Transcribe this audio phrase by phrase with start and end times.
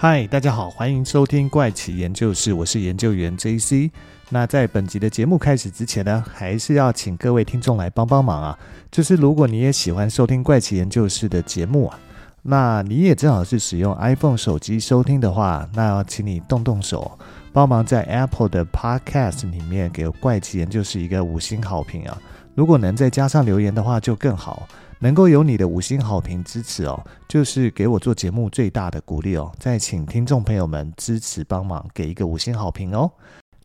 [0.00, 3.90] 嗨，大家好，欢迎收听怪奇研究室，我是研究员 JC。
[4.28, 8.56] 那在本集的节目开始之前呢，还是要请各位听众来帮帮忙啊！
[8.92, 11.98] 就是如果你也喜欢收听怪奇研究室的节目啊，
[12.42, 17.18] 那你也正好是使用 iPhone 手机收听的话，那要请你动动手，
[17.52, 22.16] 帮忙在 Apple 的 Podcast 里面给怪奇研究室一个五星好评啊！
[22.54, 24.68] 如果能再加上留言的话，就更好。
[25.00, 29.52] 能够有你的五星好评支持哦，就是给我做节目最大的鼓励哦。
[29.58, 33.10] 再请听众朋友们支持帮忙，给一个五星好评哦。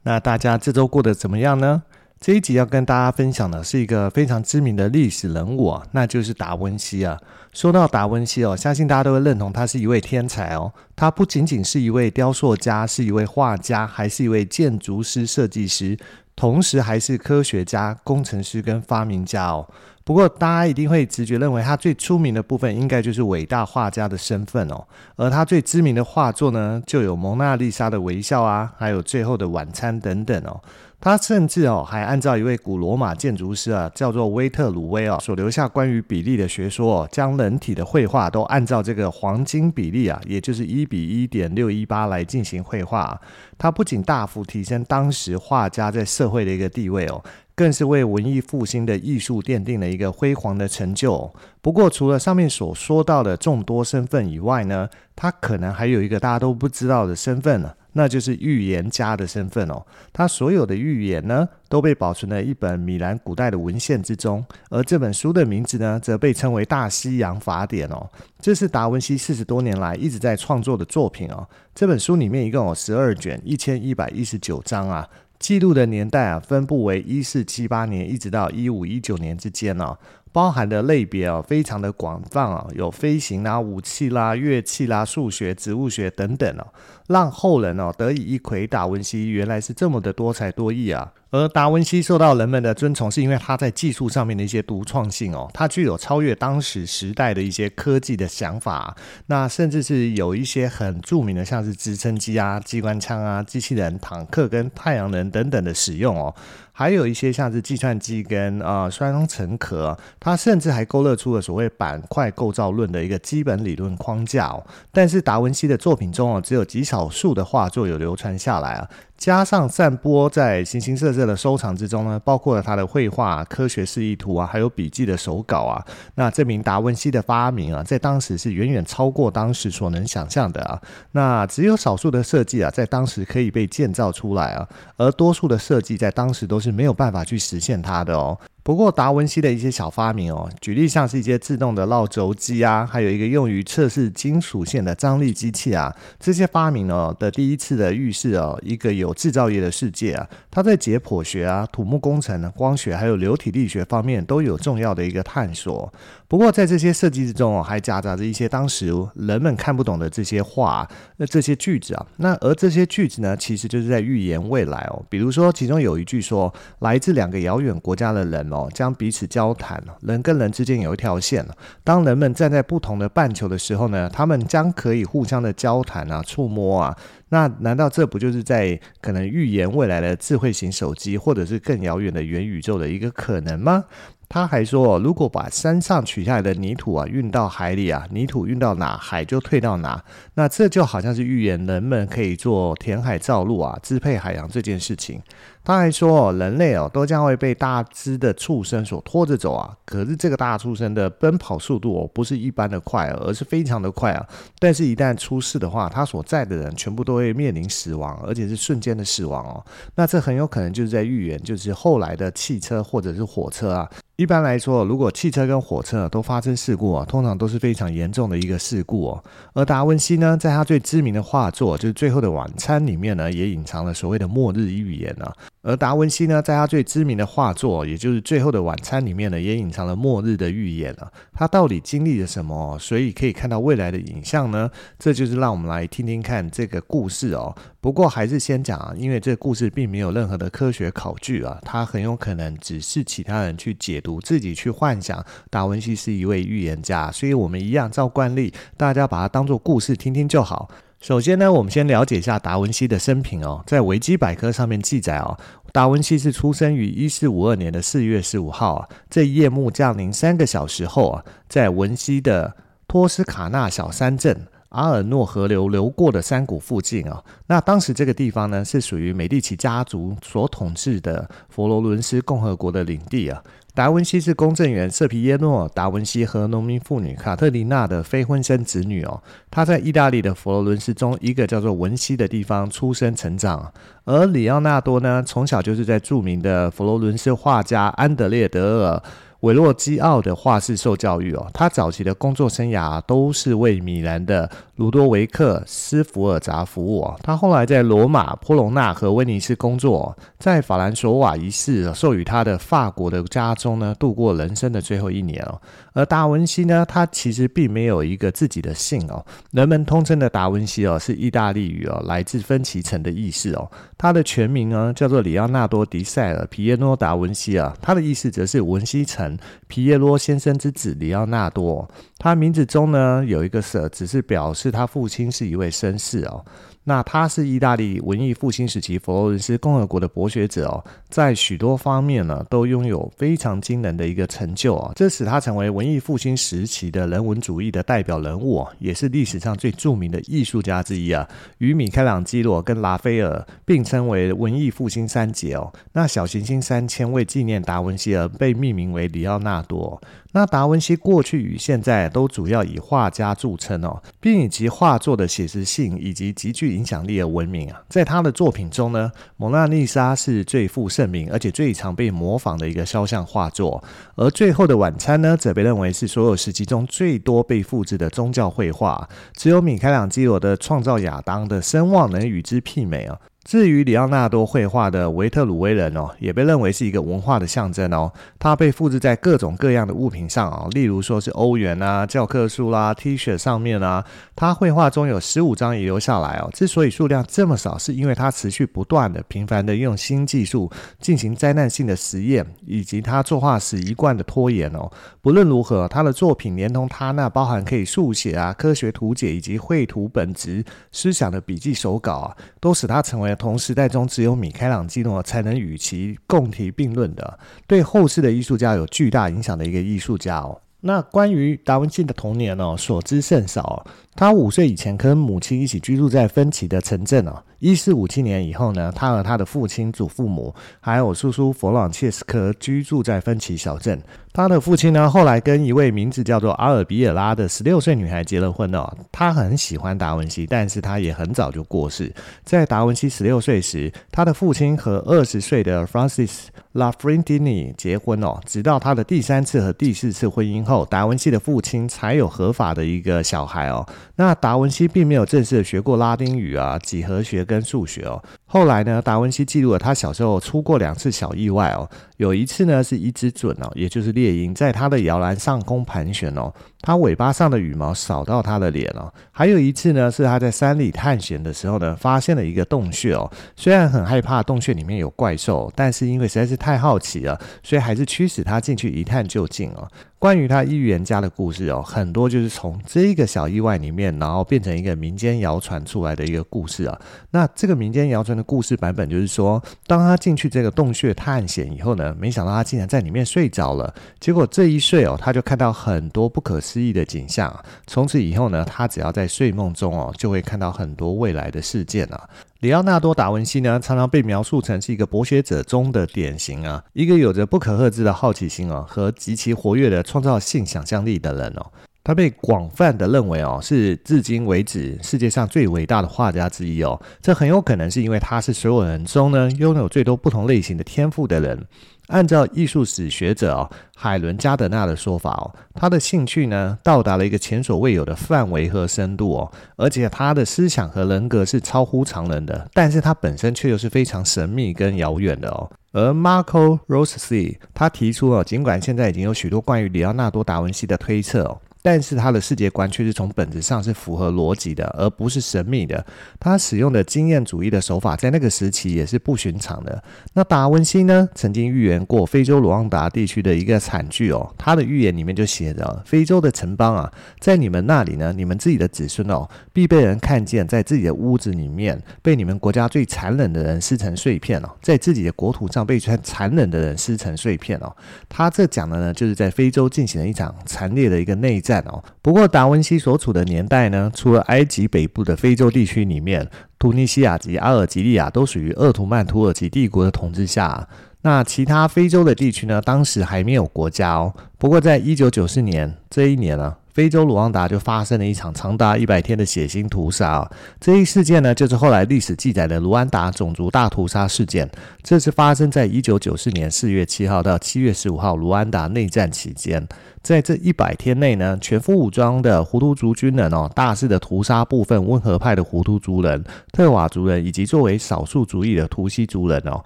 [0.03, 1.83] 那大家这周过得怎么样呢？
[2.19, 7.19] 这一集要跟大家分享的是一个非常知名的历史人物，那就是达文西啊。
[7.51, 10.71] 说到达文西哦，相信大家都会认同他是一位天才哦。
[10.95, 15.97] 他不仅仅是一位雕塑家，是一位画家，还是一位建筑师、设计师，
[16.33, 19.67] 同时还是科学家、工程师跟发明家哦。
[20.05, 24.85] 不过，大家一定会直觉认为他最出名的部分，应该就是伟大画家的身份哦。
[25.15, 30.59] 而他最知名的画作呢，就有《蒙娜丽莎》的微笑啊，还有《最后的晚餐》等等哦。
[30.99, 43.19] 他甚至哦，还按照一位古罗马建筑师啊，叫做威特鲁威哦，所留下关于比例的学说哦，将人体的绘画都按照这个黄金比例啊，也就是一比一点六一八来进行绘画。
[43.57, 47.21] 他不仅大幅提升当时画家在社会的一个地位哦。
[47.55, 51.31] 更是为文艺复兴的艺术奠定了一个辉煌的成就。
[51.61, 59.85] 不过，除了上面所说到的众多身份以外呢，他可能还有一个大家都不知道的身份呢，那就是预言家的身份哦。
[60.11, 68.09] 他所有的预言呢，都被保存在一本米兰古代的文献之中，而这本书的名字呢，则被称为《大西洋法典》哦。
[68.41, 71.47] 这是达文西四十多年来一直在创作的作品哦。
[71.73, 75.07] 这本书里面一共有十二卷，一千一百一十九章啊。
[75.43, 79.99] 记录的年代啊，分布为一四七八年一直到一五一九年之间呢、啊，
[80.31, 86.67] 包含的类别啊非常的广泛啊，有飞行啦、武器啦、乐器啦、数学、植物学等等哦、啊，
[87.09, 91.11] 让后人哦、啊、得以一窥达文西原来是这么的多才多艺啊。
[91.33, 98.95] 而达文西受到人们的尊崇，是因为他在技术上面的一些独创性哦，他具有超越当时时代的一些科技的想法，
[99.25, 106.35] 那甚至是有一些很著名的，像是直升机啊、机关枪啊、机器人、坦克跟太阳能等等的使用哦。
[106.75, 114.63] 还有一些像是计算机跟呃双层壳，它甚至还勾勒出了所谓板块构造论的一个基本理论框架哦。
[114.91, 118.89] 但是达文西的作品中哦，只有极少数的画作有流传下来啊，
[119.23, 125.81] 加上散播在形形色色的收藏之中呢，包括了他的绘画、科学示意图啊，还有笔记的手稿啊。
[126.15, 130.81] 那证明达文西的发明啊，在当时是远远超过当时所能想象的啊。
[131.13, 134.67] 那只有少数的设计啊，在当时可以被建造出来啊，
[134.97, 138.37] 而多数的设计在当时都是没有办法去实现它的哦。
[138.63, 155.91] 不过达文西的一些小发明哦，举例像是一些自动的绕轴机啊，还有一个用于测试金属线的张力机器啊，这些发明哦的第一次的预示哦，一个有制造业的世界啊，它在解剖学啊、土木工程、光学还有流体力学方面都有重要的一个探索。
[156.29, 165.03] 不过在这些设计之中哦，还夹杂着一些当时人们看不懂的这些话，那这些句子啊，那而这些句子呢，其实就是在预言未来哦。
[165.09, 168.52] 比如说其中有一句说，来自两个遥远国家的人。
[168.53, 171.45] 哦，将彼此交谈，人跟人之间有一条线。
[171.83, 176.95] 当人们站在不同的半球的时候呢，他们将可以互相的交谈啊、触摸啊。
[177.29, 183.85] 那难道这不就是在可能预言未来的智慧型手机，或者是更遥远的元宇宙的一个可能吗？
[184.29, 190.03] 他还说，如果把山上取下来的泥土啊运到海里啊，泥土运到哪，海就退到哪。
[190.33, 195.21] 那这就好像是预言人们可以做填海造陆啊，支配海洋这件事情。
[195.65, 199.71] 他还说，人类哦都将会被大只的畜生所拖着走啊。
[199.85, 204.27] 可是这个大畜生的奔跑速度哦不是一般的快，而是非常的快啊。
[204.59, 209.63] 但是，一旦出事的话，他所在的人全部都会面临死亡，而且是瞬间的死亡哦。
[209.95, 213.89] 那这很有可能就是在预言，就是后来的汽车或者是火车啊。
[214.15, 219.23] 一般来说，如果汽车跟火车都发生事故啊，通常都是非常严重的一个事故哦。
[219.53, 225.33] 而达文西呢，在他最知名的画作就是《最后的晚餐》里面呢，也隐藏了所谓的末日预言啊。
[225.63, 231.11] 而达文西呢，在他最知名的画作，也就是《最后的晚餐》里面呢，也隐藏了末日的预言啊。
[231.33, 234.69] 他到底经历了什么，所以可以看到未来的影像呢？
[234.99, 237.55] 这就是让我们来听听看这个故事哦。
[237.81, 245.25] 不过还是先讲啊，因为这个故事并没有任何的科学考据啊，它很有可能只是其他人去解读、自己去幻想。
[245.49, 250.69] 达文西是一位预言家，所以我们一样照惯例，大家把它当做故事听听就好。
[251.01, 253.63] 首先呢，我们先了解一下达文西的生平哦。
[253.65, 255.37] 在维基百科上面记载哦，
[255.71, 262.55] 达文西是出生于一四五二年的四月十五号啊，这夜幕降临三个小时后啊，在文西的
[262.87, 264.47] 托斯卡纳小山镇。
[264.69, 273.39] 阿尔诺河流流过的山谷附近啊，那当时这个地方呢，是属于美第奇家族所统治的佛罗伦斯共和国的领地啊。
[273.75, 279.19] 达文西是公证员瑟皮耶诺·达文西和农民妇女卡特琳娜的非婚生子女哦。
[279.49, 283.73] 他在意大利的佛罗伦斯中一个叫做文西的地方出生成长，
[284.05, 289.03] 而里奥纳多呢，从小就是在著名的佛罗伦斯画家安德烈·德尔。
[289.43, 297.19] 韦洛基奥的画室受教育哦，他早期的工作生涯都是为米兰的卢多维克斯福尔扎服务哦。
[297.21, 305.59] 他后来在罗马、波隆纳和威尼斯工作，在法兰索瓦一世授予他的法国的家中呢，度过人生的最后一年哦。
[305.91, 313.69] 而达文西呢，他其实并没有一个自己的姓哦，人们通称的达文西哦，是意大利语哦，来自芬奇城的意思哦。
[313.97, 319.32] 他的全名呢叫做里奥纳多·迪塞尔·皮耶诺·达文西啊，他的意思则是文西城。
[319.67, 326.43] 皮耶罗先生之子里奥纳多，他名字中呢有一个“舍”，只是表示他父亲是一位绅士哦。
[326.85, 341.27] 那他是意大利文艺复兴时期佛罗伦斯共和国的博学者哦，在许多方面呢都拥有非常惊人的一个成就哦，这使他成为文艺复兴时期的人文主义的代表人物，也是历史上最著名的艺术家之一啊。
[341.59, 345.71] 与米开朗基罗跟拉斐尔并称为文艺复兴三杰哦。
[345.93, 350.01] 那小行星三千为纪念达文西而被命名为里奥纳多。
[350.35, 357.81] 那达文西过去与现在都主要以画家著称哦，并以其画作的写实性以及极具影响力而闻名啊。
[357.87, 363.83] 在他的作品中呢，《蒙娜丽莎》是最负盛名而且最常被模仿的一个肖像画作，
[364.15, 373.19] 而《最后的晚餐》呢，则被认为是所有时期中最多被复制的宗教绘画，只有米开朗基罗的创造亚当的声望能与之媲美啊。
[373.43, 378.09] 至于里奥纳多绘画的维特鲁威人哦，也被认为是一个文化的象征哦。
[378.39, 384.05] 它被复制在各种各样的物品上哦，例如说是欧元啊、教科书啦、啊、T 恤上面啊。
[384.33, 386.49] 他绘画中有十五张遗留下来哦。
[386.53, 394.89] 之所以数量这么少，是因为他持续不断的、频繁的用新技术进行灾难性的实验，以及他作画时一贯的拖延哦。
[395.21, 400.63] 不论如何，他的作品连同他那包含可以速写啊、科学图解以及绘图本质
[400.93, 403.32] 思想的笔记手稿啊，都使他成为。
[403.35, 410.59] 同时代中，只有米开朗基罗才能与其共提并论的，对后世的艺术家有巨大影响的一个艺术家哦。
[410.81, 413.85] 那关于达文西的童年呢，所知甚少。
[414.15, 417.41] 他五岁以前跟母亲一起居住在芬奇的城镇哦。
[417.59, 424.01] 一四五七年以后呢，他和他的父亲、祖父母还有叔叔弗朗切斯科居住在芬奇小镇。
[424.33, 428.91] 他的父亲呢，后来跟一位名字叫做阿尔比尔拉的十六岁女孩结了婚哦。
[429.11, 432.11] 他很喜欢达文西，但是他也很早就过世。
[432.43, 438.41] 在达文西十六岁时，他的父亲和二十岁的 Francis Lafrentini 结婚哦。
[438.45, 443.87] 直到他的第三次和第四次婚姻后，达文西的父亲才有合法的一个小孩哦。
[444.15, 448.23] 那达文西并没有正式的学过拉丁语啊、几何学跟数学哦。
[448.53, 451.89] 后来呢，达文西记录了他小时候出过两次小意外哦。
[452.17, 459.11] 有一次呢，是一只隼哦，也就是猎鹰，在他的摇篮上空盘旋哦，它尾巴上的羽毛扫到他的脸哦。
[459.31, 463.27] 还有一次呢，是他在山里探险的时候呢，发现了一个洞穴哦。
[463.55, 469.89] 虽然很害怕洞穴里面有怪兽，但是因为实在是太好奇了，所以还是驱使他进去一探究竟哦。
[470.19, 476.97] 关于他预言家的故事哦，很多就是从这个小意外里面，然后变成一个民间谣传出来的一个故事啊。
[477.31, 483.93] 那这个民间谣传的故事版本就是说，当他进去这个洞穴探险以后呢，没想到他竟然在里面睡着了。
[484.19, 487.53] 结果这一睡哦，他就看到很多不可思议的景象。
[487.87, 492.29] 从此以后呢，他只要在睡梦中哦，就会看到很多未来的事件啊。
[492.59, 501.65] 里奥纳多·达文西呢，常常被描述成是一个博学者中的典型啊，一个有着不可遏制的好奇心哦，和极其活跃的创造性想象力的人哦。
[502.03, 507.01] 他被广泛的认为哦，是至今为止世界上最伟大的画家之一哦。
[507.21, 511.65] 这很有可能是因为他是所有人中呢拥有最多不同类型的天赋的人。
[512.07, 525.71] 按照艺术史学者哦海伦加德纳的说法哦，他的兴趣呢到达了一个前所未有的范围和深度哦，而且他的思想和人格是超乎常人的，但是他本身却又是非常神秘跟遥远的哦。
[525.93, 531.61] 而 Marco Rossi 他提出哦，尽管现在已经有许多关于里奥纳多·达文西的推测哦。
[531.83, 536.03] 但是他的世界观却是从本质上是符合逻辑的，而不是神秘的。
[536.39, 540.01] 他使用的经验主义的手法，在那个时期也是不寻常的。
[540.33, 544.49] 那达文西呢，曾经预言过非洲卢旺达地区的一个惨剧哦。
[544.57, 547.11] 他的预言里面就写着：非洲的城邦啊，
[547.41, 557.93] 在你们那里呢，你们自己的子孙哦，必被人看见，在自己的屋子里面被你们国家最残忍的人撕成碎片哦，在自己的国土上被最残忍的人撕成碎片哦。
[558.29, 561.72] 他这讲的呢，就是在非洲进行了一场惨烈的一个内战。
[562.21, 570.87] 不过达文西所处的年代呢，除了埃及北部的非洲地区里面，突尼西亚及阿尔及利亚都属于鄂图曼土耳其帝国的统治下。
[571.21, 574.33] 那其他非洲的地区呢，当时还没有国家哦。
[574.57, 580.45] 不过在一九九四年这一年呢，非洲卢旺达就发生了一场长达一百天的血腥屠杀。
[580.81, 584.69] 这一事件呢，就是后来历史记载的卢安达种族大屠杀事件。
[585.01, 589.87] 这是发生在一九九四年四月七号到七月十五号卢安达内战期间。
[590.23, 599.83] 在这一百天内呢，全副武装的胡图族军人哦，大肆的屠杀部分温和派的胡图族人、特瓦族人以及作为少数族裔的图西族人哦。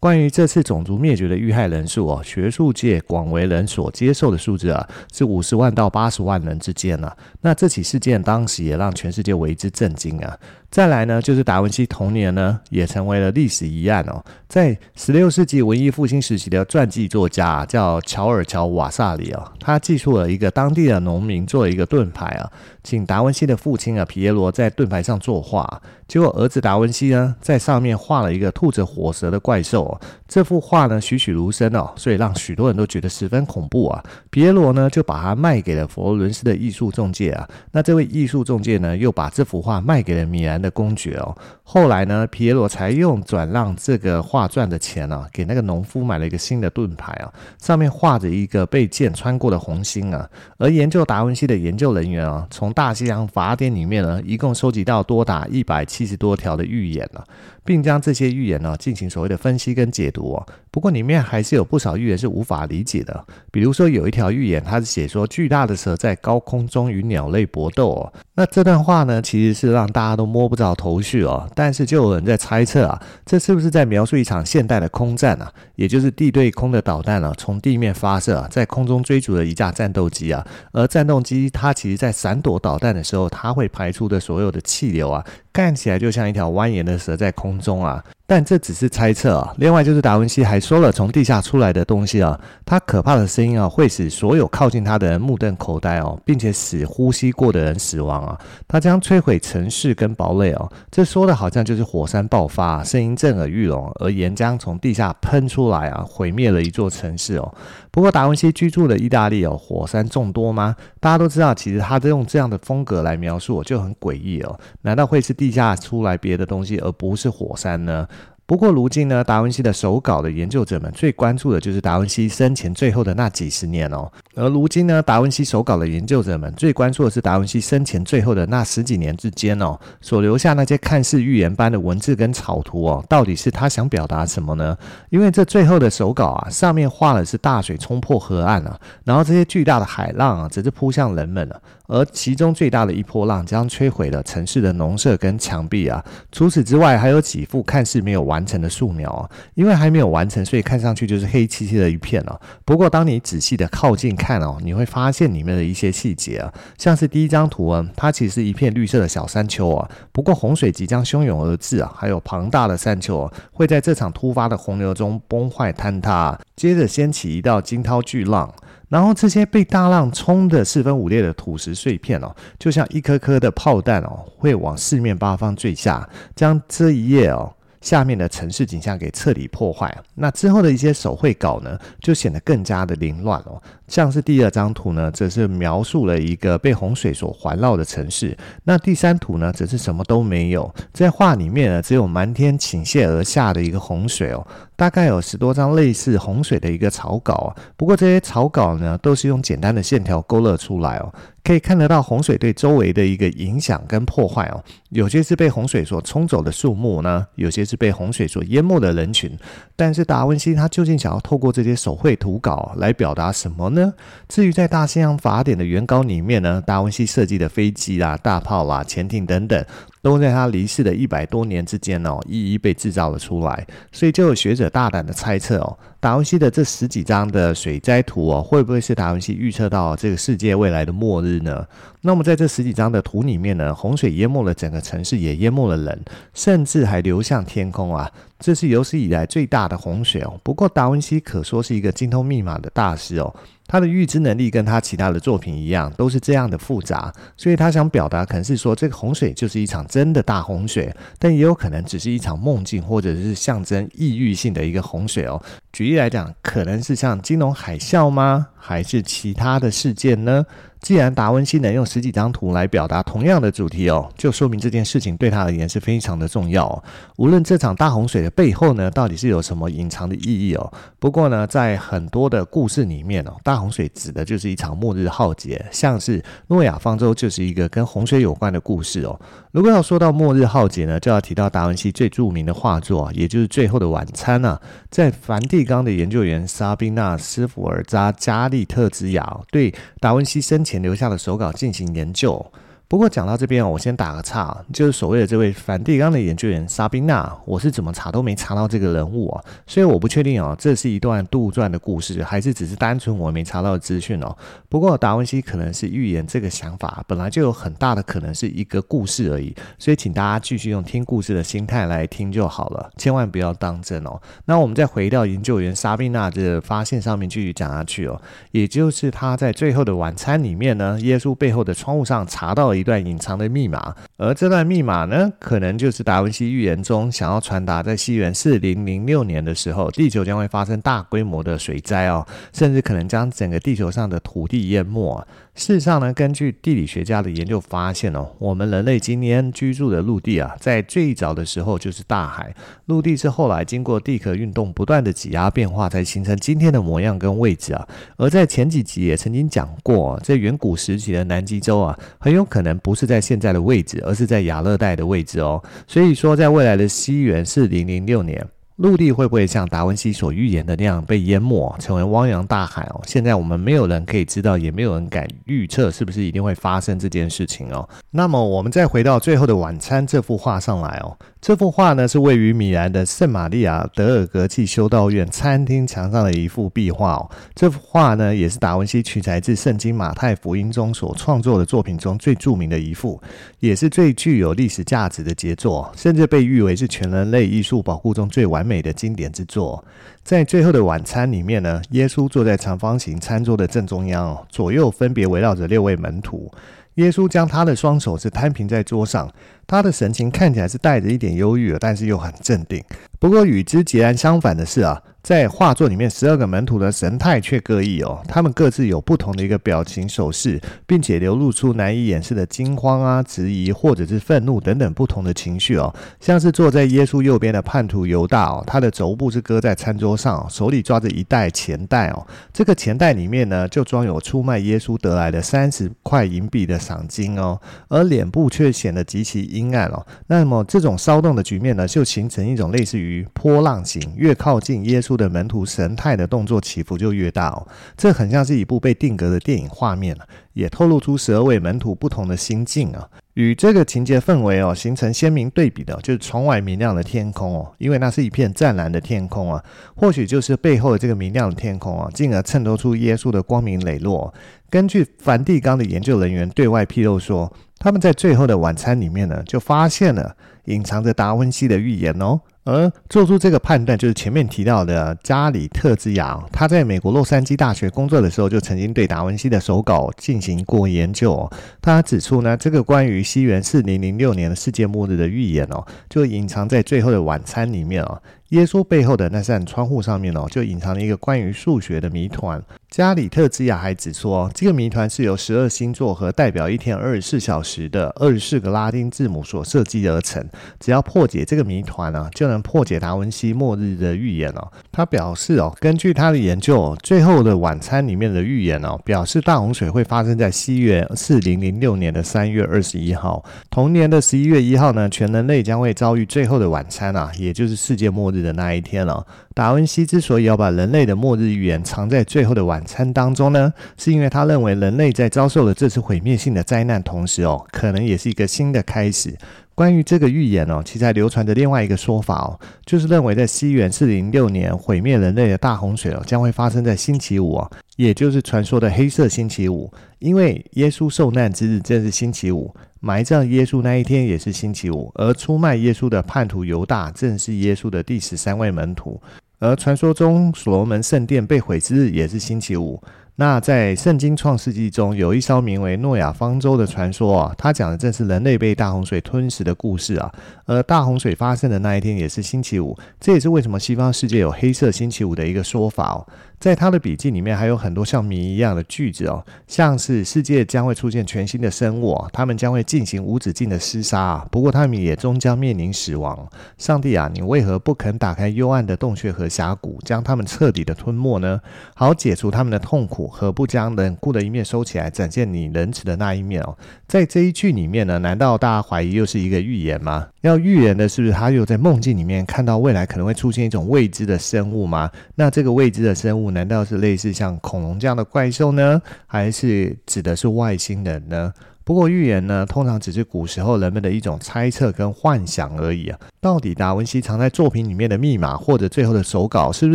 [0.00, 7.14] 关于这次种族灭绝的遇害人数哦，学术界广为人所接受的数字啊，是五十万到八十万人之间啊。
[7.42, 10.38] 那这起事件当时也让全世界为之震惊啊。
[10.70, 14.22] 再来呢，就是达文西童年呢，也成为了历史疑案哦。
[14.48, 22.50] 在十六世纪文艺复兴时期的传记作家，叫乔尔乔瓦萨里哦，他记述了一个当地的农民做了一个盾牌啊，
[22.82, 29.98] 请达文西的父亲啊皮耶罗在盾牌上作画，结果儿子达文西呢在上面画了一个吐着火舌的怪兽。
[30.26, 34.02] 这幅画呢栩栩如生哦，所以让许多人都觉得十分恐怖啊。
[34.30, 50.28] 皮耶罗呢就把它卖给了佛罗伦斯的艺术中介啊，那这位艺术中介呢又把这幅画卖给了米兰的公爵哦，后来呢，皮耶罗才用转让这个画赚的钱啊，给那个农夫买了一个新的盾牌啊，上面画着一个被剑穿过的红星啊。
[50.58, 57.24] 而研究达文西的研究人员啊，从大西洋法典里面呢，一共收集到多达一百七十多条的预言啊。
[57.64, 60.46] 并将这些预言呢进行所谓的分析跟解读哦。
[60.70, 63.24] 不过里面还是有不少预言是无法理解的。
[63.50, 68.12] 比如说有一条预言，它是写说巨大的蛇在高空中与鸟类搏斗哦。
[68.34, 71.50] 那这段话呢，其实是让大家都摸不着头绪哦。
[71.54, 75.52] 但是就有人在猜测啊，这是不是在描述一场现代的空战啊？
[75.74, 80.46] 也就是地对空的导弹啊，从地面发射，在空中追逐的一架战斗机啊。
[80.72, 85.24] 而战斗机它其实在闪躲导弹的时候，它会排出的所有的气流啊。
[85.58, 88.04] 看起来就像一条蜿蜒的蛇在空中啊。
[88.30, 89.54] 但这只是猜测啊。
[89.56, 98.38] 另外就是达文西还说了，从地下出来的东西啊，它可怕的声音啊，会使所有靠近它的人目瞪口呆哦，并且使呼吸过的人死亡啊。
[98.68, 100.70] 它将摧毁城市跟堡垒哦。
[100.90, 107.54] 这说的好像就是火山爆发，声音震耳欲聋，而岩浆从地下喷出来啊，毁灭了一座城市哦。
[107.90, 110.76] 不过达文西居住的意大利哦，火山众多吗？
[111.00, 114.60] 大家都知道，其实他在用这样的风格来描述，就很诡异哦。
[114.82, 118.06] 难道会是地下出来别的东西，而不是火山呢？
[118.48, 124.10] 不过，如今呢，达文西的手稿的研究者们最关注的就是达文西生前最后的那几十年哦。
[124.34, 134.74] 而如今呢，达文西手稿的研究者们最关注的是达文西生前最后的那十几年之间哦，所留下那些看似预言般的文字跟草图哦，到底是他想表达什么呢？
[135.10, 141.60] 因为这最后的手稿啊，上面画的是大水冲破河岸啊，然后这些巨大的海浪啊，则是扑向人们了。
[141.88, 146.04] 而其中最大的一波浪将摧毁了城市的农舍跟墙壁啊。
[146.30, 152.40] 除此之外，还有几幅看似没有完成的素描啊，因为还没有完成，所以看上去就是黑漆漆的一片哦。
[152.64, 159.90] 不过，当你仔细的靠近看哦，你会发现里面的一些细节啊，像是第一张图啊，它其实是一片绿色的小山丘啊。
[160.12, 168.52] 不过，洪水即将汹涌而至啊，还有庞大的山丘啊，会在这场突发的洪流中崩坏坍塌，接着掀起一道惊涛巨浪。
[168.88, 177.52] 然后这些被大浪冲得四分五裂的土石碎片哦，就像一颗颗的炮弹哦，会往四面八方坠下，将这一页哦。
[177.80, 179.96] 下面的城市景象给彻底破坏。
[180.16, 183.62] 那之后的一些手绘稿呢，就显得更加的凌乱哦。
[183.86, 188.36] 像是第二张图呢，则是描述了一个被洪水所环绕的城市。
[188.64, 190.68] 那第三图呢，则是什么都没有。
[190.92, 194.44] 在画里面呢，只有满天倾泻而下的一个洪水哦。
[194.78, 197.50] 大概有十多张类似洪水的一个草稿啊。
[197.76, 201.12] 不过这些草稿呢，都是用简单的线条勾勒出来哦。
[201.42, 209.34] 可以看得到洪水对周围的一个影响跟破坏哦，有些是被洪水所冲走的树木呢，有些是被洪水所淹没的人群。
[209.74, 213.94] 但是达文西他究竟想要透过这些手绘图稿来表达什么呢？
[214.28, 219.64] 至于在《大西洋法典》的原稿里面呢，达文西设计的飞机啦、大炮啦、潜艇等等，
[220.08, 223.66] 都在他离世的一百多年之间哦，一一被制造了出来。
[223.92, 231.66] 所以就有学者大胆的猜测哦，达文西的这十几张的水灾图哦，会不会是达文西预测到这个世界未来的末日呢？
[232.00, 238.10] 那么在这十几张的图里面呢，洪水淹没了整个城市，也淹没了人，甚至还流向天空啊！
[238.38, 240.40] 这是有史以来最大的洪水哦。
[240.42, 243.34] 不过达文西可说是一个精通密码的大师哦。
[243.68, 255.40] 他的预知能力跟他其他的作品一样，都是这样的复杂，所以他想表达可能是说，这个洪水就是一场真的大洪水，但也有可能只是一场梦境，或者是象征抑郁性的一个洪水哦。
[255.70, 258.48] 举例来讲，可能是像金融海啸吗？
[258.58, 260.44] 还是其他的事件呢？
[260.80, 266.80] 既然达文西能用十几张图来表达同样的主题哦，就说明这件事情对他而言是非常的重要哦。
[267.16, 270.72] 无论这场大洪水的背后呢，到底是有什么隐藏的意义哦。
[271.00, 279.20] 不过呢，在很多的故事里面哦，大洪水指的就是一场末日浩劫，像是诺亚方舟就是一个跟洪水有关的故事哦。
[279.50, 284.60] 如果要说到末日浩劫呢，就要提到达文西最著名的画作，也就是《最后的晚餐》啊。
[284.88, 292.50] 在梵蒂冈的研究员萨宾娜·斯福尔扎加利特之遥对达文西生前留下的手稿进行研究。
[292.88, 304.34] 不过讲到这边，我先打个岔，就是所谓的这位梵蒂冈的研究员莎宾娜，我是怎么查都没查到这个人物啊，所以我不确定哦，这是一段杜撰的故事，还是只是单纯我没查到的资讯哦。
[304.70, 314.18] 不过达文西可能是预言这个想法本来就有很大的可能是一个故事而已，所以请大家继续用听故事的心态来听就好了，千万不要当真哦。
[314.46, 318.18] 那我们再回到研究员莎宾娜的发现上面继续讲下去哦，
[318.52, 322.77] 也就是他在最后的晚餐里面呢，耶稣背后的窗户上查到。
[322.78, 335.26] 一段隐藏的密码，而这段密码呢，可能就是达文西预言中想要传达，在西元四零零六年的时候，地球将会发生大规模的水灾哦，甚至可能将整个地球上的土地淹没。
[335.58, 342.54] 事实上呢，根据地理学家的研究发现哦，我们人类今天居住的陆地啊，在最早的时候就是大海，
[342.86, 347.86] 陆地是后来经过地壳运动不断的挤压变化，才形成今天的模样跟位置啊。
[348.16, 355.60] 而在前几集也曾经讲过，在远古时期的南极洲啊，很有可能不是在现在的位置，而是在亚热带的位置哦。
[355.88, 358.46] 所以说，在未来的西元四零零六年。
[358.78, 363.02] 陆地会不会像达文西所预言的那样被淹没，成为汪洋大海哦？
[363.04, 367.88] 现在我们没有人可以知道，也没有人敢预测是不是一定会发生这件事情哦。
[368.12, 371.16] 那么我们再回到《最后的晚餐》这幅画上来哦。
[371.40, 377.30] 这幅画呢，是位于米兰的圣玛利亚德尔格契修道院餐厅墙上的一幅壁画哦。
[377.54, 383.20] 这幅画呢，也是达文西取材自圣经马太福音中所创作的作品中最著名的一幅，
[383.60, 389.82] 也是最具有历史价值的杰作，甚至被誉为是全人类艺术宝库中最完美的经典之作。
[390.24, 396.50] 在《最后的晚餐》里面呢，耶稣坐在长方形餐桌的正中央，左右分别围绕着六位门徒。
[396.96, 399.30] 耶稣将他的双手是摊平在桌上。
[399.68, 402.82] 他的神情看起来是带着一点忧郁，但是又很镇定。
[403.20, 408.22] 不过与之截然相反的是啊，在画作里面，十二个门徒的神态却各异哦。
[408.28, 415.92] 他们各自有不同的一个表情手势，并且流露出难以掩饰的惊慌啊、质疑或者是愤怒等等不同的情绪哦。
[416.20, 422.24] 像是坐在耶稣右边的叛徒犹大哦，他的肘部是搁在餐桌上，手里抓着一袋钱袋哦。
[422.52, 437.66] 这个钱袋里面呢，就装有出卖耶稣得来的三十块银币的赏金哦，而脸部却显得极其阴暗哦，那么这种骚动的局面呢，就形成一种类似于波浪形，越靠近耶稣的门徒，神态的动作起伏就越大哦。
[437.96, 440.16] 这很像是一部被定格的电影画面，
[440.52, 443.08] 也透露出十二位门徒不同的心境啊。
[443.34, 449.62] 与这个情节氛围哦形成鲜明对比的，就是窗外明亮的天空哦，因为那是一片湛蓝的天空啊。
[449.94, 454.34] 或许就是背后的这个明亮的天空啊，进而衬托出耶稣的光明磊落。
[454.68, 462.40] 根据梵蒂冈的研究人员对外披露说，他们在最后的晚餐里面呢，就发现了隐藏着达文西的预言哦。
[462.68, 471.50] 而做出这个判断，就是前面提到的加里特兹雅，他在美国洛杉矶大学工作的时候，就曾经对达文西的手稿进行过研究。
[471.80, 478.20] 他指出呢，这个关于西元四零零六年的世界末日的预言哦，就隐藏在最后的晚餐里面哦。
[478.50, 482.62] 耶稣背后的那扇窗户上面哦，就隐藏了一个关于数学的谜团。
[482.88, 490.42] 加里特兹雅还指出哦，这个谜团是由十二星座和代表一天二十四小时的二十四个拉丁字母所设计而成。
[490.80, 494.68] 只要破解这个谜团呢，就能破解达文西末日的预言哦。
[494.92, 503.44] 他表示哦，根据他的研究，《最后的晚餐》里面的预言哦，表示大洪水会发生在西元四零零六年的三月二十一号。
[503.70, 509.26] 同年的十一月一号呢，全人类将会遭遇最后的晚餐啊，也就是世界末日的那一天了哦。
[509.54, 519.36] 达文西之所以要把人类的末日预言藏在《最后的晚餐》当中呢，是因为他认为人类在遭受了这次毁灭性的灾难同时哦，可能也是一个新的开始。
[519.78, 529.88] 关于这个预言哦，其实还流传着另外一个说法哦，就是认为在西元四零六年毁灭人类的大洪水哦，将会发生在星期五啊，也就是传说的黑色星期五。
[530.18, 539.22] 因为耶稣受难之日正是星期五，埋葬耶稣那一天也是星期五，而出卖耶稣的叛徒犹大正是耶稣的第十三位门徒，
[539.60, 543.00] 而传说中所罗门圣殿被毁之日也是星期五。
[543.40, 550.28] 那在圣经创世纪中，有一艘名为诺亚方舟的传说啊，它讲的正是人类被大洪水吞噬的故事啊。
[550.64, 556.26] 而大洪水发生的那一天也是星期五，这也是为什么西方世界有黑色星期五的一个说法哦。
[556.58, 566.36] 在他的笔记里面还有很多像谜一样的句子哦，像是世界将会出现全新的生物，他们将会进行无止境的厮杀，不过他们也终将面临死亡。
[566.76, 571.60] 上帝啊，你为何不肯打开幽暗的洞穴和峡谷，将他们彻底的吞没呢？
[571.94, 576.76] 好解除他们的痛苦，何不将冷酷的一面收起来，展现你仁慈的那一面哦？
[577.06, 580.26] 在这一句里面呢，难道大家怀疑又是一个预言吗？
[580.40, 585.08] 要预言的是不是他又在梦境里面看到未来可能会出现一种未知的生物吗？
[585.36, 586.48] 那这个未知的生物。
[586.50, 589.00] 难道是类似像恐龙这样的怪兽呢？
[589.26, 591.52] 还是指的是外星人呢？
[591.88, 596.18] 不过预言呢，通常只是古时候人们的一种猜测跟幻想而已啊。
[596.38, 599.94] 到底达文西藏在作品里面的密码，或者最后的手稿，是不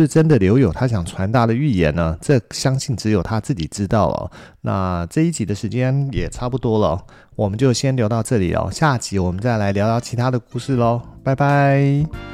[0.00, 2.18] 是真的留有他想传达的预言呢？
[2.20, 4.28] 这相信只有他自己知道了。
[4.62, 7.00] 那这一集的时间也差不多了，
[7.36, 8.68] 我们就先聊到这里了。
[8.72, 12.33] 下集我们再来聊聊其他的故事喽，拜拜。